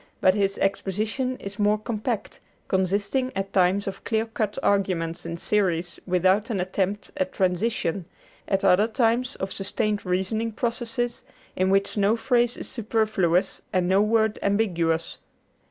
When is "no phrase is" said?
11.97-12.67